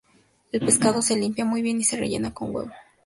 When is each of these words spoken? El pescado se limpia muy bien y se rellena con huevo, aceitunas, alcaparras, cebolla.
El 0.51 0.61
pescado 0.65 1.03
se 1.03 1.15
limpia 1.15 1.45
muy 1.45 1.61
bien 1.61 1.79
y 1.79 1.83
se 1.83 1.95
rellena 1.95 2.33
con 2.33 2.47
huevo, 2.47 2.59
aceitunas, 2.61 2.71
alcaparras, 2.71 2.81
cebolla. 2.91 2.97